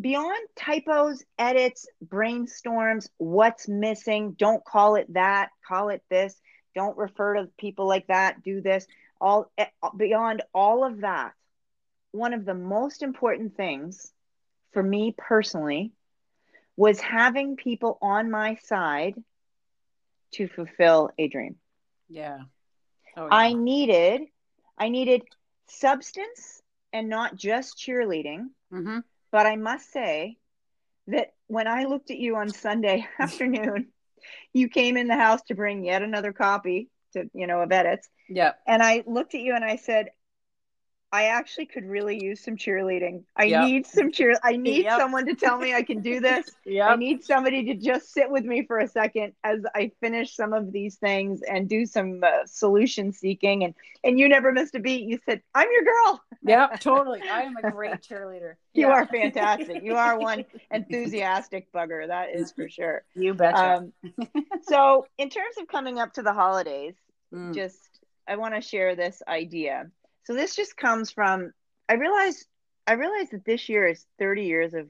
[0.00, 6.40] beyond typos, edits, brainstorms, what's missing, don't call it that, call it this.
[6.76, 8.86] Don't refer to people like that, do this
[9.20, 11.32] all eh, beyond all of that
[12.12, 14.12] one of the most important things
[14.72, 15.92] for me personally
[16.76, 19.14] was having people on my side
[20.32, 21.56] to fulfill a dream
[22.08, 22.38] yeah.
[23.16, 23.28] Oh, yeah.
[23.30, 24.22] i needed
[24.78, 25.22] i needed
[25.68, 28.98] substance and not just cheerleading mm-hmm.
[29.30, 30.36] but i must say
[31.08, 33.88] that when i looked at you on sunday afternoon
[34.52, 38.08] you came in the house to bring yet another copy to you know of edits
[38.28, 38.52] yeah.
[38.66, 40.10] And I looked at you and I said,
[41.12, 43.22] I actually could really use some cheerleading.
[43.36, 43.66] I yep.
[43.66, 44.36] need some cheer.
[44.42, 44.98] I need yep.
[44.98, 46.50] someone to tell me I can do this.
[46.66, 46.90] yep.
[46.90, 50.52] I need somebody to just sit with me for a second as I finish some
[50.52, 53.62] of these things and do some uh, solution seeking.
[53.62, 55.08] And and you never missed a beat.
[55.08, 57.22] You said, "I'm your girl." Yeah, totally.
[57.22, 58.56] I am a great cheerleader.
[58.74, 59.82] you are fantastic.
[59.82, 62.06] You are one enthusiastic bugger.
[62.06, 63.02] That is for sure.
[63.14, 63.76] You betcha.
[63.78, 63.92] Um,
[64.64, 66.96] so, in terms of coming up to the holidays,
[67.34, 67.54] mm.
[67.54, 69.90] just I want to share this idea.
[70.24, 71.52] So this just comes from
[71.88, 72.46] I realized
[72.86, 74.88] I realized that this year is 30 years of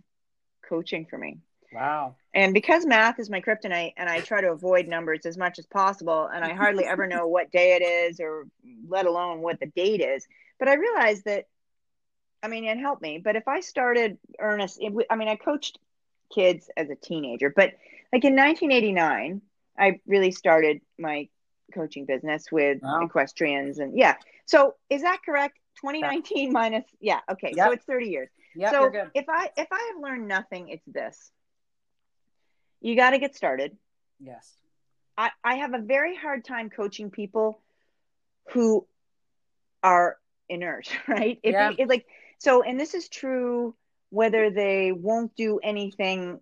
[0.69, 1.39] coaching for me.
[1.73, 2.17] Wow.
[2.33, 5.67] And because math is my kryptonite and I try to avoid numbers as much as
[5.67, 8.47] possible and I hardly ever know what day it is or
[8.89, 10.27] let alone what the date is.
[10.59, 11.47] But I realized that
[12.43, 14.81] I mean, it helped me, but if I started earnest
[15.11, 15.79] I mean, I coached
[16.33, 17.73] kids as a teenager, but
[18.13, 19.41] like in 1989,
[19.79, 21.29] I really started my
[21.73, 23.01] coaching business with wow.
[23.03, 24.15] equestrians and yeah.
[24.47, 25.59] So is that correct?
[25.81, 26.53] 2019 yeah.
[26.53, 27.21] minus yeah.
[27.31, 27.67] Okay, yep.
[27.67, 28.29] so it's 30 years.
[28.55, 28.71] Yeah.
[28.71, 31.31] So if I if I have learned nothing, it's this.
[32.81, 33.77] You got to get started.
[34.21, 34.53] Yes.
[35.17, 37.61] I I have a very hard time coaching people
[38.53, 38.87] who
[39.83, 40.17] are
[40.49, 41.39] inert, right?
[41.43, 41.73] If yeah.
[41.77, 42.07] It, like
[42.39, 43.75] so, and this is true
[44.11, 46.39] whether they won't do anything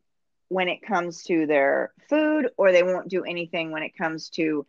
[0.48, 4.66] when it comes to their food or they won't do anything when it comes to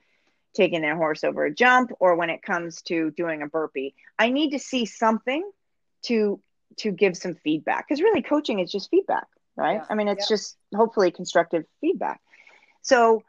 [0.54, 4.30] taking their horse over a jump or when it comes to doing a burpee i
[4.30, 5.50] need to see something
[6.04, 6.40] to
[6.78, 9.86] to give some feedback because really coaching is just feedback right yeah.
[9.90, 10.36] i mean it's yeah.
[10.36, 12.22] just hopefully constructive feedback
[12.82, 13.24] so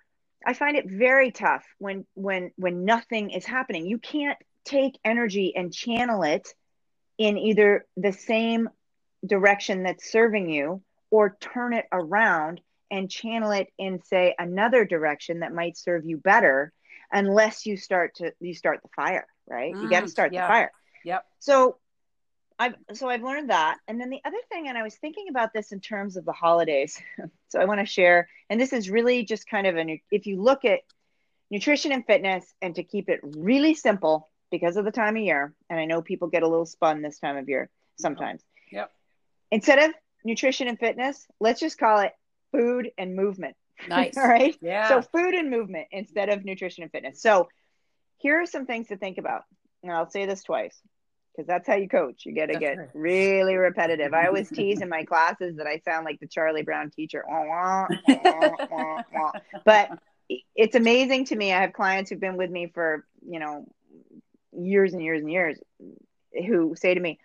[0.47, 5.55] i find it very tough when when when nothing is happening you can't take energy
[5.55, 6.49] and channel it
[7.19, 8.69] in either the same
[9.25, 12.61] direction that's serving you or turn it around
[12.91, 16.73] and channel it in say another direction that might serve you better
[17.15, 19.73] unless you start to you start the fire, right?
[19.73, 20.43] Mm, you got to start yeah.
[20.43, 20.73] the fire.
[21.05, 21.25] Yep.
[21.39, 21.79] So
[22.59, 23.79] I've so I've learned that.
[23.89, 26.33] And then the other thing, and I was thinking about this in terms of the
[26.33, 27.01] holidays.
[27.49, 30.43] so I want to share, and this is really just kind of a if you
[30.43, 30.81] look at
[31.51, 35.55] nutrition and fitness and to keep it really simple because of the time of year,
[35.71, 38.43] and I know people get a little spun this time of year sometimes.
[38.73, 38.91] Yep.
[39.51, 42.13] Instead of nutrition and fitness, let's just call it
[42.53, 43.57] food and movement.
[43.89, 44.17] Nice.
[44.19, 44.57] All right.
[44.61, 44.89] Yeah.
[44.89, 47.21] So food and movement instead of nutrition and fitness.
[47.21, 47.49] So
[48.19, 49.43] here are some things to think about.
[49.83, 50.81] And I'll say this twice
[51.35, 52.25] because that's how you coach.
[52.25, 52.89] You got to get right.
[52.95, 54.15] really repetitive.
[54.15, 57.25] I always tease in my classes that I sound like the Charlie Brown teacher.
[59.65, 59.91] but
[60.55, 61.53] it's amazing to me.
[61.53, 63.67] I have clients who've been with me for, you know,
[64.53, 65.59] years and years and years
[66.33, 67.19] who say to me,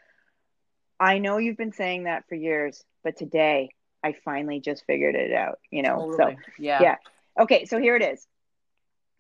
[0.99, 3.69] I know you've been saying that for years, but today
[4.03, 6.09] I finally just figured it out, you know.
[6.11, 6.35] Totally.
[6.35, 6.81] So yeah.
[6.81, 6.95] Yeah.
[7.39, 8.25] Okay, so here it is.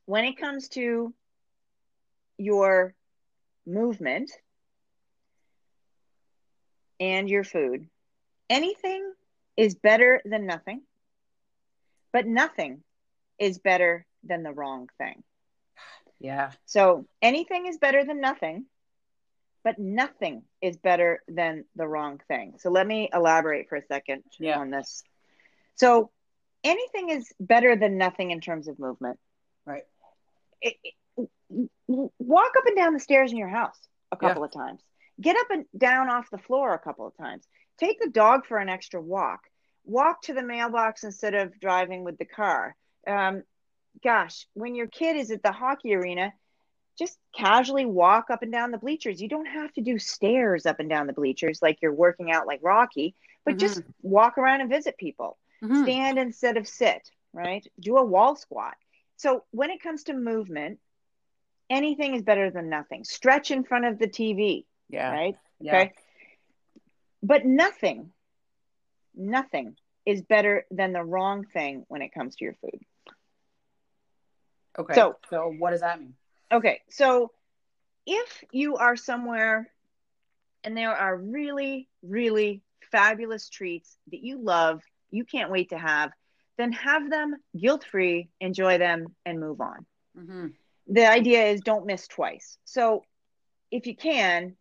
[0.05, 1.13] When it comes to
[2.37, 2.93] your
[3.65, 4.31] movement
[6.99, 7.87] and your food,
[8.49, 9.13] anything
[9.55, 10.81] is better than nothing,
[12.11, 12.83] but nothing
[13.37, 15.23] is better than the wrong thing.
[16.19, 16.51] Yeah.
[16.65, 18.65] So anything is better than nothing,
[19.63, 22.55] but nothing is better than the wrong thing.
[22.59, 24.57] So let me elaborate for a second yeah.
[24.57, 25.03] on this.
[25.75, 26.11] So
[26.63, 29.19] anything is better than nothing in terms of movement.
[29.65, 29.83] Right.
[30.61, 33.77] It, it, walk up and down the stairs in your house
[34.11, 34.45] a couple yeah.
[34.45, 34.81] of times.
[35.21, 37.45] Get up and down off the floor a couple of times.
[37.79, 39.41] Take the dog for an extra walk.
[39.85, 42.75] Walk to the mailbox instead of driving with the car.
[43.07, 43.43] Um,
[44.03, 46.31] gosh, when your kid is at the hockey arena,
[46.99, 49.21] just casually walk up and down the bleachers.
[49.21, 52.45] You don't have to do stairs up and down the bleachers like you're working out
[52.45, 53.59] like Rocky, but mm-hmm.
[53.59, 55.37] just walk around and visit people.
[55.63, 55.83] Mm-hmm.
[55.83, 57.65] Stand instead of sit, right?
[57.79, 58.75] Do a wall squat.
[59.15, 60.79] So when it comes to movement,
[61.69, 63.05] anything is better than nothing.
[63.05, 64.65] Stretch in front of the TV.
[64.89, 65.11] Yeah.
[65.11, 65.35] Right?
[65.59, 65.75] Yeah.
[65.75, 65.93] Okay.
[67.23, 68.11] But nothing,
[69.15, 72.79] nothing is better than the wrong thing when it comes to your food.
[74.77, 74.93] Okay.
[74.93, 76.13] So, so what does that mean?
[76.51, 76.81] Okay.
[76.89, 77.31] So
[78.05, 79.69] if you are somewhere
[80.63, 84.81] and there are really, really fabulous treats that you love,
[85.11, 86.11] you can't wait to have,
[86.57, 89.85] then have them guilt free, enjoy them, and move on.
[90.17, 90.47] Mm-hmm.
[90.87, 92.57] The idea is don't miss twice.
[92.65, 93.03] So
[93.71, 94.55] if you can,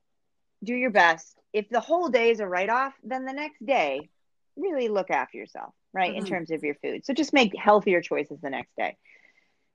[0.62, 1.38] do your best.
[1.52, 4.10] If the whole day is a write off, then the next day,
[4.56, 6.10] really look after yourself, right?
[6.10, 6.18] Mm-hmm.
[6.18, 7.06] In terms of your food.
[7.06, 8.96] So just make healthier choices the next day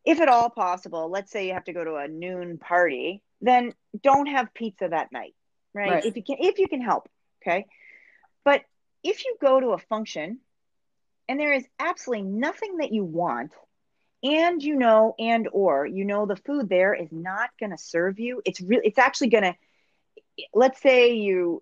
[0.06, 3.74] if at all possible, let's say you have to go to a noon party, then
[4.02, 5.34] don't have pizza that night,
[5.74, 5.92] right?
[5.92, 6.06] right?
[6.06, 7.08] If you can, if you can help,
[7.42, 7.66] okay.
[8.44, 8.62] But
[9.04, 10.40] if you go to a function
[11.30, 13.54] and there is absolutely nothing that you want,
[14.24, 18.20] and you know, and or you know, the food there is not going to serve
[18.20, 18.42] you.
[18.46, 19.56] It's really, it's actually going to.
[20.54, 21.62] Let's say you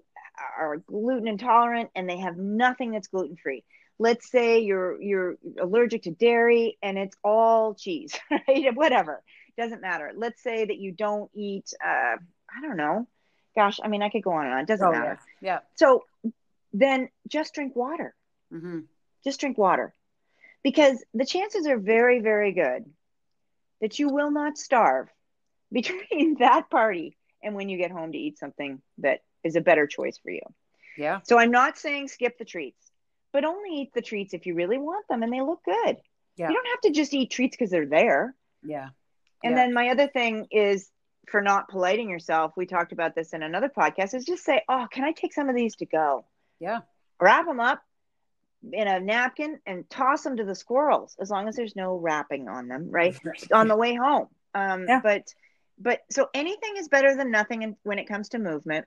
[0.58, 3.64] are gluten intolerant and they have nothing that's gluten free
[4.00, 8.76] let's say you're you're allergic to dairy and it's all cheese right?
[8.76, 9.22] Whatever
[9.58, 10.12] doesn't matter.
[10.16, 13.08] Let's say that you don't eat uh, i don't know.
[13.56, 14.60] Gosh i mean i could go on and on.
[14.62, 15.20] It doesn't oh, matter.
[15.42, 15.54] yeah.
[15.54, 15.60] yeah.
[15.76, 16.06] So
[16.74, 18.16] then just drink water.
[18.54, 18.80] Mm-hmm.
[19.24, 19.94] just drink water.
[20.64, 22.86] Because the chances are very very good
[23.82, 25.10] that you will not starve
[25.72, 29.88] between that party and when you get home to eat something that is a better
[29.88, 30.42] choice for you.
[30.98, 31.20] Yeah.
[31.24, 32.91] So i'm not saying skip the treats
[33.34, 35.98] but only eat the treats if you really want them and they look good.
[36.38, 36.50] Yeah.
[36.50, 38.36] You don't have to just eat treats because they're there.
[38.64, 38.90] Yeah.
[39.44, 39.56] And yeah.
[39.56, 40.90] then my other thing is
[41.30, 42.54] for not politing yourself.
[42.56, 44.14] We talked about this in another podcast.
[44.14, 46.26] Is just say, "Oh, can I take some of these to go?"
[46.60, 46.80] Yeah.
[47.20, 47.82] Wrap them up
[48.72, 52.48] in a napkin and toss them to the squirrels, as long as there's no wrapping
[52.48, 53.18] on them, right?
[53.54, 54.28] on the way home.
[54.54, 55.02] Um, yeah.
[55.02, 55.34] But
[55.80, 58.86] but so anything is better than nothing when it comes to movement,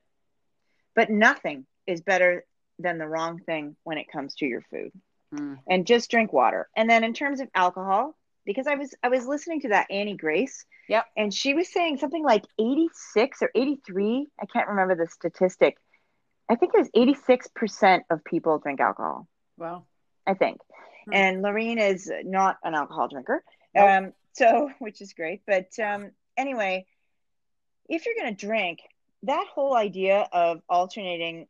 [0.95, 2.45] but nothing is better
[2.79, 4.93] than the wrong thing when it comes to your food.
[5.35, 5.59] Mm.
[5.69, 6.69] And just drink water.
[6.77, 10.17] And then in terms of alcohol, because I was I was listening to that Annie
[10.17, 10.65] Grace.
[10.89, 11.07] Yep.
[11.17, 15.79] And she was saying something like 86 or 83, I can't remember the statistic.
[16.49, 19.27] I think it was 86% of people drink alcohol.
[19.57, 19.87] Wow.
[20.27, 20.59] I think.
[21.07, 21.15] Hmm.
[21.15, 23.43] And Lorene is not an alcohol drinker.
[23.75, 23.89] Nope.
[23.89, 25.43] Um, so, which is great.
[25.47, 26.87] But um, anyway,
[27.89, 28.81] if you're going to drink,
[29.23, 31.47] that whole idea of alternating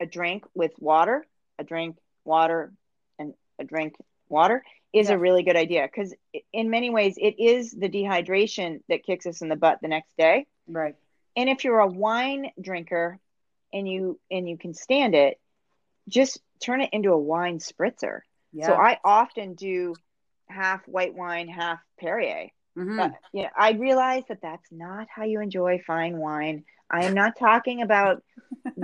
[0.00, 1.26] a drink with water,
[1.58, 2.72] a drink, water,
[3.18, 3.94] and a drink,
[4.28, 5.14] water is yeah.
[5.14, 6.14] a really good idea because
[6.52, 10.16] in many ways it is the dehydration that kicks us in the butt the next
[10.16, 10.46] day.
[10.68, 10.94] Right.
[11.36, 13.18] And if you're a wine drinker
[13.72, 15.40] and you and you can stand it,
[16.08, 18.20] just turn it into a wine spritzer.
[18.52, 18.66] Yeah.
[18.66, 19.94] So I often do
[20.48, 22.50] half white wine, half Perrier.
[22.78, 22.96] Mm-hmm.
[22.96, 26.64] But, yeah, I realize that that's not how you enjoy fine wine.
[26.90, 28.22] I am not talking about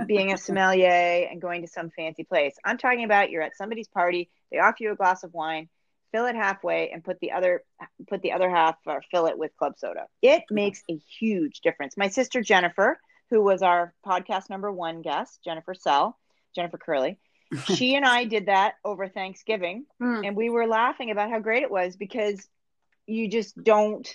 [0.05, 2.55] being a sommelier and going to some fancy place.
[2.63, 5.69] I'm talking about you're at somebody's party, they offer you a glass of wine,
[6.11, 7.63] fill it halfway and put the other
[8.07, 10.07] put the other half or fill it with club soda.
[10.21, 11.95] It makes a huge difference.
[11.97, 16.17] My sister Jennifer, who was our podcast number 1 guest, Jennifer Sell,
[16.53, 17.17] Jennifer Curley,
[17.75, 20.25] she and I did that over Thanksgiving mm.
[20.25, 22.47] and we were laughing about how great it was because
[23.07, 24.07] you just don't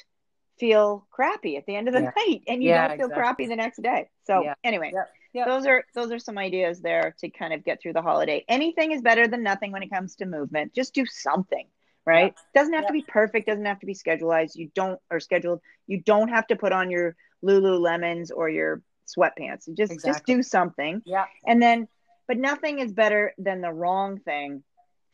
[0.59, 2.11] feel crappy at the end of the yeah.
[2.16, 3.23] night and you yeah, don't feel exactly.
[3.23, 4.09] crappy the next day.
[4.25, 4.55] So yeah.
[4.64, 4.92] anyway,
[5.35, 8.45] those are those are some ideas there to kind of get through the holiday.
[8.49, 10.75] Anything is better than nothing when it comes to movement.
[10.75, 11.66] Just do something,
[12.07, 12.35] right?
[12.55, 14.51] Doesn't have to be perfect, doesn't have to be scheduled.
[14.55, 15.61] You don't or scheduled.
[15.87, 19.69] You don't have to put on your Lululemons or your sweatpants.
[19.77, 20.12] Just exactly.
[20.12, 21.03] just do something.
[21.05, 21.27] Yeah.
[21.47, 21.88] And then
[22.29, 24.64] but nothing is better than the wrong thing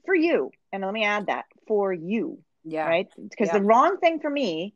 [0.07, 0.51] for you.
[0.73, 2.39] And let me add that for you.
[2.65, 2.87] Yeah.
[2.87, 3.09] Right?
[3.31, 4.75] Because the wrong thing for me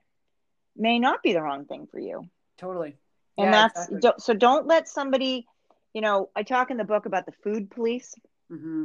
[0.76, 2.28] may not be the wrong thing for you.
[2.58, 2.96] Totally.
[3.38, 4.12] And yeah, that's exactly.
[4.18, 5.46] so don't let somebody,
[5.92, 8.14] you know, I talk in the book about the food police.
[8.50, 8.85] Mm-hmm.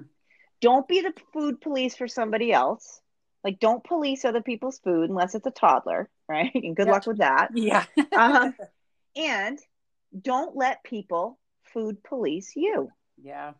[0.59, 3.01] Don't be the food police for somebody else.
[3.43, 6.51] Like, don't police other people's food unless it's a toddler, right?
[6.53, 7.49] And good luck with that.
[7.55, 7.85] Yeah.
[8.11, 8.51] uh,
[9.15, 9.59] and
[10.19, 11.39] don't let people
[11.73, 12.89] food police you.
[13.21, 13.53] Yeah.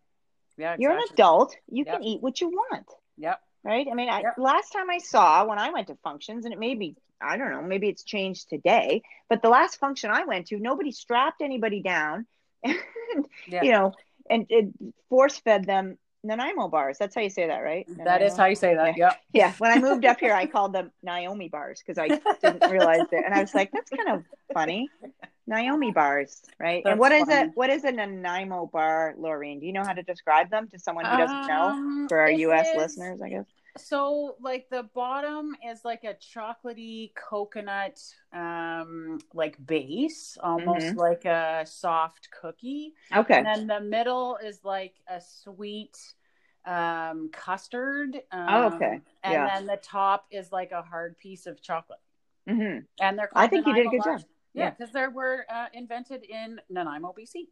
[0.58, 0.74] Yeah.
[0.74, 0.84] Exactly.
[0.84, 1.56] You're an adult.
[1.70, 1.96] You yep.
[1.96, 2.88] can eat what you want.
[3.18, 3.40] Yep.
[3.64, 3.88] Right.
[3.90, 6.74] I mean, I, last time I saw when I went to functions, and it may
[6.74, 10.58] be I don't know, maybe it's changed today, but the last function I went to,
[10.58, 12.26] nobody strapped anybody down
[12.64, 12.76] and,
[13.48, 13.62] yeah.
[13.64, 13.94] you know,
[14.30, 14.48] and,
[15.10, 16.98] force fed them Nanaimo bars.
[17.00, 17.86] That's how you say that, right?
[17.88, 18.26] That Nanaimo?
[18.26, 18.98] is how you say that.
[18.98, 19.14] Yeah.
[19.34, 19.48] Yeah.
[19.48, 19.54] Yeah.
[19.58, 22.08] When I moved up here, I called them Naomi bars because I
[22.42, 24.88] didn't realize it, and I was like, "That's kind of funny."
[25.48, 26.84] Naomi bars, right?
[26.86, 27.48] and That's what is funny.
[27.50, 29.60] a what is a Nanaimo bar, Laureen?
[29.60, 31.68] Do you know how to describe them to someone who doesn't know?
[31.70, 32.68] Um, For our U.S.
[32.70, 33.46] is- listeners, I guess.
[33.78, 38.02] So, like the bottom is like a chocolatey coconut,
[38.34, 40.98] um, like base, almost Mhm.
[40.98, 42.96] like a soft cookie.
[43.16, 43.36] Okay.
[43.38, 45.98] And then the middle is like a sweet
[46.66, 48.22] um, custard.
[48.32, 49.02] Um, Oh, okay.
[49.24, 49.48] And Yeah.
[49.48, 52.02] then the top is like a hard piece of chocolate.
[52.50, 52.80] Mm-hmm.
[53.00, 54.22] And they're I think you did a good job.
[54.54, 54.70] Yeah, Yeah.
[54.72, 57.48] because they were uh, invented in Nanaimo, BC.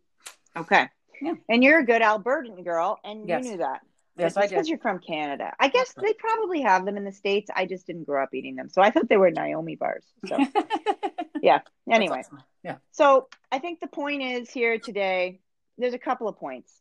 [0.57, 0.87] Okay.
[1.21, 1.33] Yeah.
[1.49, 3.45] And you're a good Albertan girl, and Yes.
[3.45, 3.81] you knew that.
[4.17, 5.53] Yes, I because you're from Canada.
[5.61, 7.49] I guess they probably have them in the states.
[7.55, 10.03] I just didn't grow up eating them, so I thought they were Naomi bars.
[10.27, 10.37] So
[11.41, 12.43] That's anyway, awesome.
[12.63, 12.77] Yeah.
[12.91, 15.39] so I think the point is here today.
[15.77, 16.73] There's a couple of points,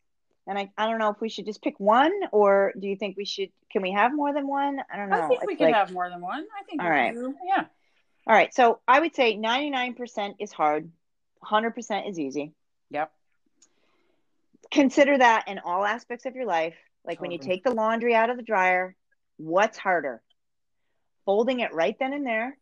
[0.49, 3.17] and I, I don't know if we should just pick one, or do you think
[3.17, 3.51] we should?
[3.71, 4.81] Can we have more than one?
[4.93, 5.23] I don't know.
[5.23, 6.45] I think we can like- have more than one.
[6.59, 6.83] I think.
[6.83, 7.15] All we right.
[7.15, 7.35] do.
[7.47, 7.67] Yeah.
[8.29, 10.91] All right, so I would say 99% is hard,
[11.43, 12.53] 100% is easy.
[12.91, 13.11] Yep.
[14.71, 16.75] Consider that in all aspects of your life.
[17.07, 18.95] Like when you take the laundry out of the dryer,
[19.39, 20.21] what's harder?
[21.25, 22.59] Folding it right then and there,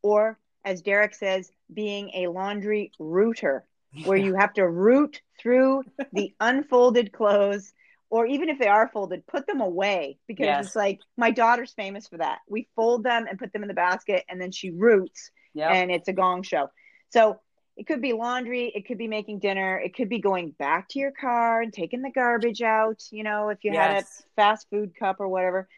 [0.00, 3.64] or as Derek says, being a laundry rooter,
[4.04, 5.82] where you have to root through
[6.12, 7.72] the unfolded clothes,
[8.10, 10.66] or even if they are folded, put them away because Yes.
[10.66, 12.40] it's like my daughter's famous for that.
[12.48, 15.70] We fold them and put them in the basket, and then she roots Yep.
[15.70, 16.68] and it's a gong show.
[17.10, 17.40] So
[17.76, 20.98] it could be laundry, it could be making dinner, it could be going back to
[20.98, 24.04] your car and taking the garbage out, you know, if you had a
[24.36, 25.68] fast food cup or whatever.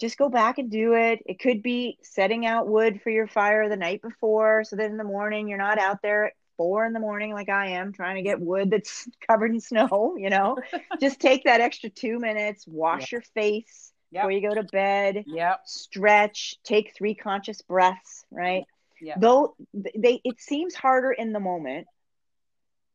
[0.00, 1.20] Just go back and do it.
[1.26, 4.96] It could be setting out wood for your fire the night before so that in
[4.96, 8.22] the morning you're not out there four in the morning like I am trying to
[8.22, 10.56] get wood that's covered in snow, you know.
[11.00, 14.22] Just take that extra two minutes, wash your face Yep.
[14.22, 15.60] before you go to bed Yep.
[15.64, 18.64] stretch, take three conscious breaths, right?
[19.00, 19.14] Yeah.
[19.18, 21.86] Though they it seems harder in the moment,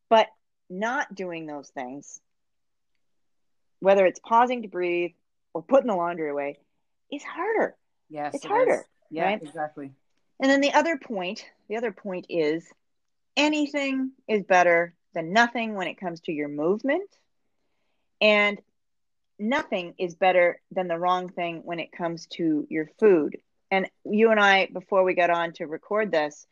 [0.08, 0.28] but
[0.70, 2.20] not doing those things,
[3.80, 5.10] whether it's pausing to breathe
[5.54, 6.58] or putting the laundry away,
[7.12, 7.74] is harder.
[8.10, 8.34] Yes.
[8.34, 8.84] It's it harder, is.
[9.10, 9.24] Yeah.
[9.24, 9.42] right?
[9.42, 9.90] Exactly.
[10.40, 12.64] And then the other point, the other point is
[13.38, 17.08] anything is better than nothing when it comes to your movement.
[18.20, 18.60] And
[19.38, 23.38] nothing is better than the wrong thing when it comes to your food.
[23.70, 26.46] And you and I, before we got on to record this,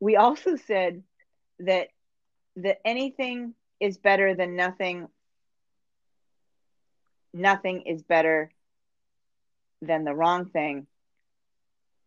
[0.00, 1.02] we also said
[1.60, 1.88] that
[2.56, 5.08] that anything is better than nothing.
[7.32, 8.50] Nothing is better
[9.82, 10.86] than the wrong thing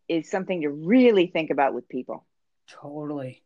[0.07, 2.25] is something to really think about with people.
[2.67, 3.43] Totally.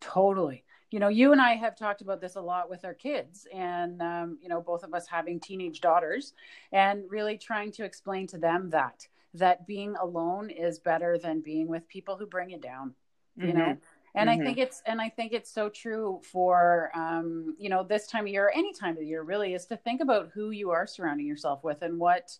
[0.00, 0.64] Totally.
[0.90, 4.00] You know, you and I have talked about this a lot with our kids, and,
[4.00, 6.32] um, you know, both of us having teenage daughters,
[6.72, 11.68] and really trying to explain to them that, that being alone is better than being
[11.68, 12.94] with people who bring you down,
[13.36, 13.78] you know?
[14.14, 14.32] And Mhm.
[14.32, 18.24] I think it's, and I think it's so true for, um, you know, this time
[18.24, 20.70] of year, or any time of the year really, is to think about who you
[20.70, 22.38] are surrounding yourself with and what,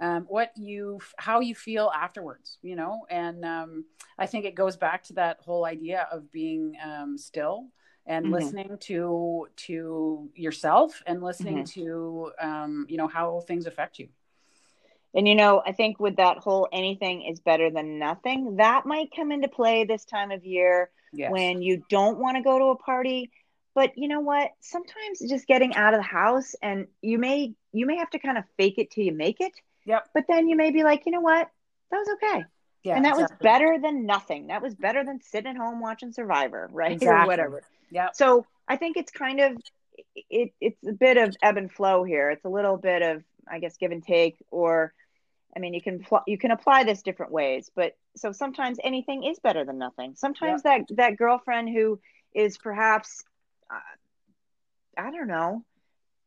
[0.00, 3.84] um, what you how you feel afterwards you know and um,
[4.18, 7.68] i think it goes back to that whole idea of being um, still
[8.06, 8.32] and Mhm.
[8.32, 11.68] listening to to yourself and listening Mhm.
[11.68, 14.08] to um, you know how things affect you
[15.14, 19.10] And you know, I think with that whole anything is better than nothing, that might
[19.14, 22.64] come into play this time of year yes when you don't want to go to
[22.66, 23.30] a party.
[23.74, 24.50] But you know what?
[24.60, 28.38] Sometimes just getting out of the house and you may you may have to kind
[28.38, 29.52] of fake it till you make it.
[29.86, 30.08] Yep.
[30.14, 31.48] But then you may be like, you know what?
[31.90, 32.44] That was okay.
[32.82, 34.48] yeah and that was better than nothing.
[34.48, 37.02] That was better than sitting at home watching Survivor, right?
[37.02, 37.62] Or whatever.
[37.90, 39.56] yeah So I think it's kind of
[40.28, 42.30] it, it's a bit of ebb and flow here.
[42.30, 44.92] It's a little bit of I guess give and take, or
[45.56, 47.70] I mean you can pl- you can apply this different ways.
[47.74, 50.14] But so sometimes anything is better than nothing.
[50.16, 52.00] Sometimes that that girlfriend who
[52.34, 53.22] is perhaps
[53.70, 55.64] uh, I don't know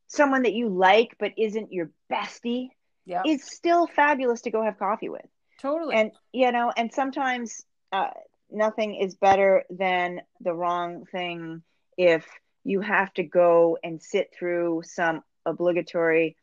[0.06, 2.70] someone that you like but isn't your bestie
[3.10, 5.26] yeah is still fabulous to go have coffee with.
[5.60, 5.94] Totally.
[5.96, 8.10] And you know and sometimes uh,
[8.50, 11.62] nothing is better than the wrong thing
[11.98, 12.24] if
[12.64, 16.36] you have to go and sit through some obligatory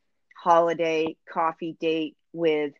[0.43, 2.73] holiday coffee date with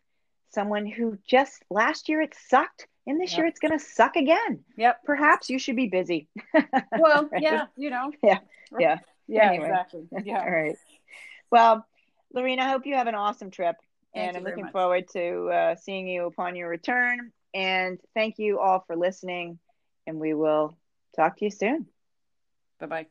[0.50, 3.38] someone who just last year it sucked and this Yep.
[3.38, 4.64] year it's going to suck again.
[4.76, 4.96] Yep.
[5.04, 6.28] Perhaps you should be busy.
[6.96, 7.42] Well Right?
[7.42, 8.12] yeah you know.
[8.22, 8.38] Yeah.
[8.78, 8.98] Yeah.
[9.28, 9.68] yeah Anyway.
[9.68, 10.02] exactly.
[10.24, 10.40] Yeah.
[10.44, 10.76] All right.
[11.50, 11.86] Well
[12.32, 13.76] lorena i hope you have an awesome trip
[14.14, 14.72] Thank and i'm looking much.
[14.72, 17.32] forward to uh, seeing you upon your return.
[17.54, 19.58] And thank you all for listening
[20.06, 20.76] and we will
[21.16, 21.86] talk to you soon.
[22.80, 23.06] Bye-bye